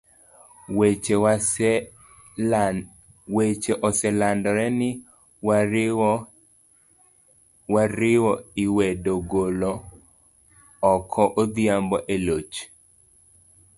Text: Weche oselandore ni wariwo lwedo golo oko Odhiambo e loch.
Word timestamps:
Weche 3.35 3.73
oselandore 3.87 4.67
ni 4.79 4.89
wariwo 7.73 8.31
lwedo 8.67 9.13
golo 9.31 9.71
oko 10.91 11.23
Odhiambo 11.41 11.97
e 12.13 12.15
loch. 12.25 12.53